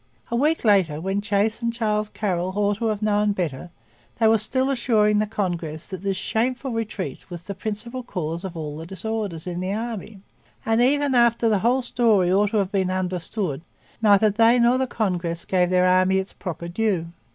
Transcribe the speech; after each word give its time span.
A 0.31 0.35
week 0.35 0.65
later, 0.65 0.99
when 0.99 1.21
Chase 1.21 1.61
and 1.61 1.71
Charles 1.71 2.09
Carroll 2.09 2.53
ought 2.55 2.79
to 2.79 2.87
have 2.87 3.03
known 3.03 3.33
better, 3.33 3.69
they 4.17 4.27
were 4.27 4.39
still 4.39 4.71
assuring 4.71 5.19
the 5.19 5.27
Congress 5.27 5.85
that 5.85 6.01
this 6.01 6.17
'shameful 6.17 6.71
retreat' 6.71 7.29
was 7.29 7.43
'the 7.43 7.53
principal 7.53 8.01
cause 8.01 8.43
of 8.43 8.57
all 8.57 8.77
the 8.77 8.87
disorders' 8.87 9.45
in 9.45 9.59
the 9.59 9.73
army; 9.75 10.19
and 10.65 10.81
even 10.81 11.13
after 11.13 11.47
the 11.47 11.59
whole 11.59 11.83
story 11.83 12.33
ought 12.33 12.49
to 12.49 12.57
have 12.57 12.71
been 12.71 12.89
understood 12.89 13.61
neither 14.01 14.31
they 14.31 14.57
nor 14.57 14.79
the 14.79 14.87
Congress 14.87 15.45
gave 15.45 15.69
their 15.69 15.85
army 15.85 16.17
its 16.17 16.33
proper 16.33 16.67
due. 16.67 17.05